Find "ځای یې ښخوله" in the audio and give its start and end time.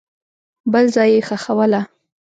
0.95-1.81